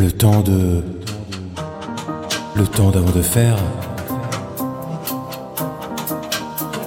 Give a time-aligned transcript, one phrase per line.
[0.00, 0.84] Le temps de...
[2.54, 3.56] Le temps d'avant de faire.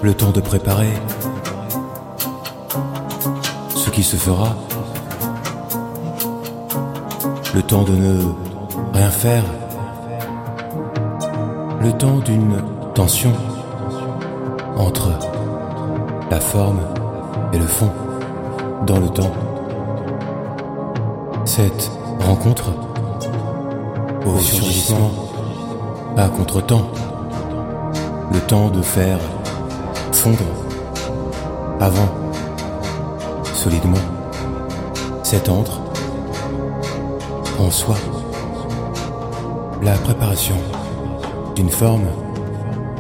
[0.02, 0.94] Le temps de préparer.
[3.76, 4.56] Ce qui se fera.
[7.54, 8.24] Le temps de ne
[8.94, 9.44] rien faire.
[11.82, 12.64] Le temps d'une
[12.96, 13.34] tension
[14.78, 15.10] entre
[16.30, 16.80] la forme
[17.52, 17.92] et le fond
[18.88, 19.34] dans le temps.
[21.44, 22.72] Cette rencontre
[24.26, 25.12] au surgissement
[26.18, 26.88] à contre-temps,
[28.32, 29.20] le temps de faire
[30.12, 30.38] fondre.
[31.80, 32.10] Avant.
[33.56, 33.98] Solidement.
[35.24, 35.82] Cet entre
[37.60, 37.96] en soi.
[39.82, 40.56] La préparation
[41.56, 42.06] d'une forme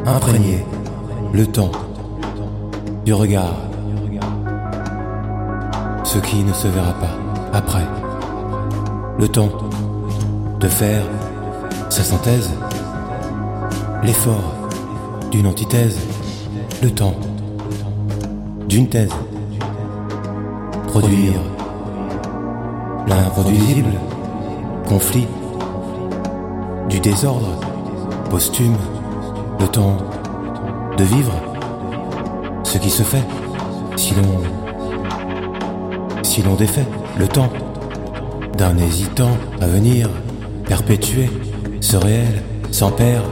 [0.05, 0.65] imprégnée,
[1.33, 1.71] le temps
[3.05, 3.55] du regard,
[6.03, 7.85] ce qui ne se verra pas après,
[9.19, 9.49] le temps
[10.61, 11.03] de faire
[11.89, 12.51] sa synthèse,
[14.03, 14.53] l'effort
[15.31, 15.97] d'une antithèse,
[16.83, 17.15] le temps
[18.67, 19.11] d'une thèse,
[20.87, 21.33] produire
[23.07, 23.93] l'improduisible,
[24.87, 25.27] conflit,
[26.89, 27.59] du désordre,
[28.29, 28.77] posthume,
[29.59, 29.97] le temps
[30.97, 31.33] de vivre,
[32.63, 33.23] ce qui se fait,
[33.95, 34.41] si l'on
[36.23, 36.85] si l'on défait
[37.17, 37.49] le temps
[38.57, 40.07] d'un hésitant à venir
[40.71, 41.29] perpétuer
[41.81, 42.41] ce réel
[42.71, 43.23] sans père.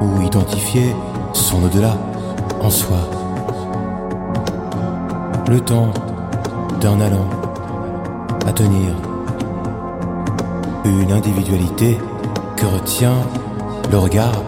[0.00, 0.96] Ou identifier
[1.34, 1.98] son au-delà
[2.62, 2.96] en soi.
[5.46, 5.92] Le temps
[6.80, 7.28] d'un allant
[8.46, 8.94] à tenir.
[10.86, 11.98] Une individualité
[12.56, 13.20] que retient
[13.92, 14.42] le regard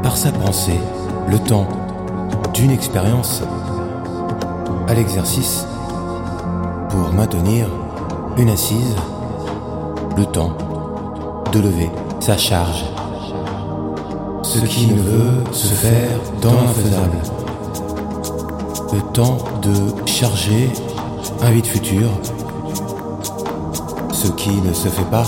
[0.00, 0.80] par sa pensée,
[1.28, 1.66] le temps
[2.54, 3.42] d'une expérience
[4.86, 5.66] à l'exercice
[6.88, 7.66] pour maintenir
[8.36, 8.94] une assise,
[10.16, 10.52] le temps
[11.52, 12.84] de lever sa charge.
[14.42, 16.10] Ce qui ne veut se faire
[16.40, 17.18] dans l'infaisable.
[18.92, 20.72] Le temps de charger
[21.42, 22.08] un vide futur.
[24.12, 25.24] Ce qui ne se fait pas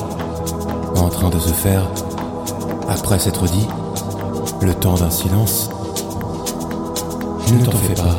[0.97, 1.89] en train de se faire
[2.89, 3.67] après s'être dit
[4.61, 5.71] le temps d'un silence.
[7.53, 8.19] Ne t'en fais pas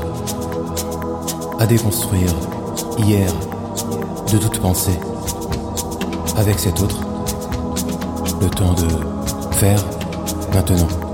[1.59, 2.33] à déconstruire
[2.97, 3.31] hier
[4.31, 4.99] de toute pensée
[6.37, 6.99] avec cet autre
[8.41, 8.87] le temps de
[9.55, 9.83] faire
[10.53, 11.12] maintenant.